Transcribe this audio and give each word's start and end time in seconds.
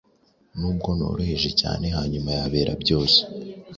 Nubwo 0.59 0.89
noroheje 0.97 1.49
cyane 1.61 1.85
hanyuma 1.95 2.29
y’abera 2.37 2.71
bose, 2.87 3.19